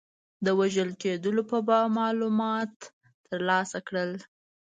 د 0.45 0.47
وژل 0.59 0.89
کېدلو 1.01 1.41
په 1.51 1.57
باب 1.67 1.85
معلومات 1.99 2.73
ترلاسه 3.27 3.79
کړل. 3.87 4.11